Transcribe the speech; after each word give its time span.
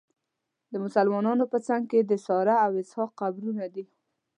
د 0.71 0.73
مسلمانانو 0.83 1.45
په 1.53 1.57
څنګ 1.67 1.83
کې 1.91 1.99
د 2.03 2.11
ساره 2.25 2.55
او 2.65 2.71
اسحاق 2.81 3.11
قبرونه 3.21 3.65
دي. 3.73 3.85